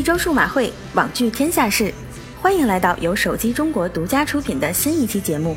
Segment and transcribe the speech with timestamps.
[0.00, 1.92] 一周数码会，网聚天下事。
[2.40, 5.54] 欢迎来到由手机中国独家出品的新一期节目。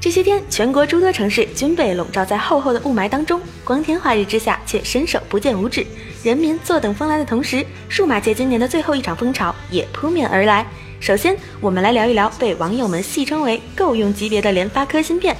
[0.00, 5.86] 这些天，全国诸多城市均被笼罩在厚厚的雾霾当中，光天化日之下却伸手不见五指。
[6.24, 10.66] 人民坐等风来的同时，数码界今年的最后一场风潮也扑面而来。
[10.98, 15.36] 首先，我们来聊一聊被网友们戏称为“够用”级别的联发科芯片，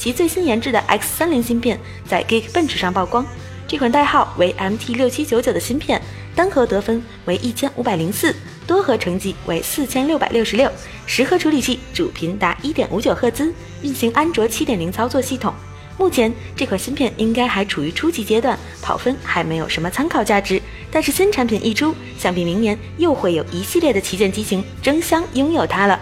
[0.00, 1.78] 其最新研制的 X 三零芯片
[2.08, 3.24] 在 Geekbench 上曝光。
[3.68, 6.00] 这款代号为 MT 六七九九的芯片，
[6.36, 8.32] 单核得分为一千五百零四，
[8.64, 10.70] 多核成绩为四千六百六十六，
[11.04, 13.52] 十核处理器主频达一点五九赫兹，
[13.82, 15.52] 运行安卓七点零操作系统。
[15.98, 20.62] 目前这款芯片应该还处于初级阶段，跑分还没有什么参考价值。
[20.88, 25.98] 但是新产品一出，想必明年又会有一系列的旗舰机型争相拥有它了。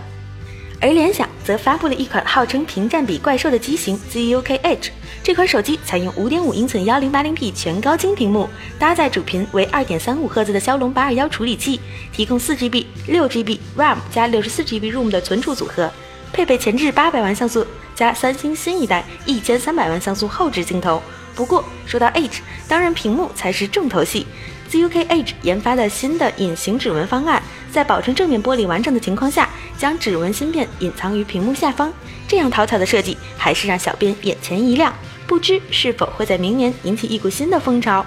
[0.81, 4.91] 而联想则发布了一款号称屏占比怪兽的机型 ZUK H。
[5.23, 8.47] 这款手机采用5.5英寸 1080P 全高清屏幕，
[8.79, 11.81] 搭载主频为2.35赫兹的骁龙821处理器，
[12.13, 15.91] 提供 4GB、6GB RAM 加 64GB ROM 的存储组合，
[16.31, 21.03] 配备前置800万像素加三星新一代1300万像素后置镜头。
[21.35, 24.27] 不过说到 H，当然屏幕才是重头戏。
[24.71, 29.44] ZUK H 研发的新的隐形指纹方案，在保证正面玻璃完整的情况下，
[29.79, 31.93] 将指纹芯片隐藏于屏幕下方。
[32.27, 34.93] 这样讨巧的设计，还是让小编眼前一亮。
[35.27, 38.05] 不知是否会在明年引起一股新的风潮？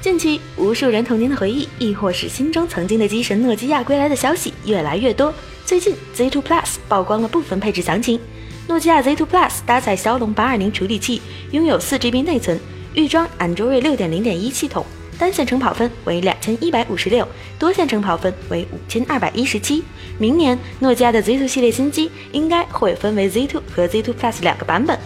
[0.00, 5.32] 近期，无数人童年的回忆，亦或是心中曾经的机神诺基亚归来的消息越来越多。
[5.64, 8.18] 最近，Z2 Plus 曝光了部分配置详情。
[8.66, 11.22] 诺基亚 Z2 Plus 搭载骁龙820处理器，
[11.52, 12.58] 拥有 4GB 内存，
[12.94, 14.84] 预装 Android 6.0.1系统。
[15.22, 17.24] 单线程跑分为两千一百五十六，
[17.56, 19.84] 多线程跑分为五千二百一十七。
[20.18, 24.98] 明年诺基亚的 Z2 系列新机应该会分为 Z2 和 Z2 Plus 两个版本。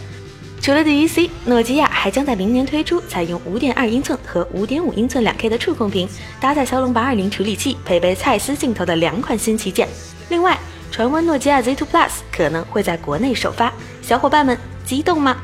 [0.62, 6.08] 除了 DVC，诺基亚还将在明年推出采用五点二英寸和五点五英寸两 K 的触控屏，
[6.40, 9.86] 搭载骁龙八二零处理器，配备蔡司镜头的两款新旗舰。
[10.30, 10.58] 另外，
[10.90, 15.36] 传闻诺基亚 Z2 Plus 可能会在国内首发，小伙伴们激动吗？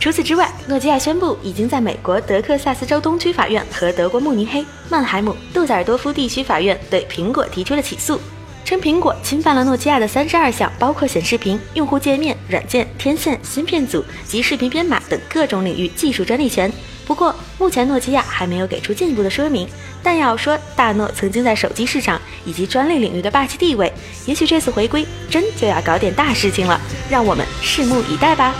[0.00, 8.20] 除此之外，诺基亚宣布已经在美国德克萨斯州东区法院和德国慕尼黑、曼海姆、杜塞尔多夫地区法院对苹果提出了起诉，
[8.64, 16.72] 称苹果侵犯了诺基亚的三十二项，包括显示屏、用户界面、软件、天线、芯片组及视频编码等各种领域技术专利权。
[17.04, 19.68] 不过，目前诺基亚还没有给出进一步的说明。
[20.00, 23.92] 但要说大诺曾经在手机市场以及专利领域的霸气地位，
[24.26, 28.54] 也许这次回归真就要搞点大事情了，让我们拭目以待吧。